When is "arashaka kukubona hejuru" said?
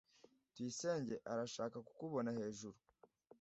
1.31-2.77